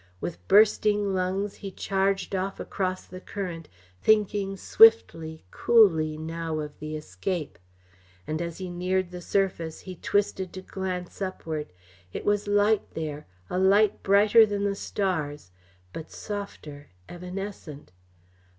[0.19, 3.69] With bursting lungs he charged off across the current,
[4.01, 7.59] thinking swiftly, coolly, now of the escape.
[8.25, 11.71] And as he neared the surface he twisted to glance upward.
[12.13, 15.51] It was light there a light brighter than the stars,
[15.93, 17.91] but softer, evanescent.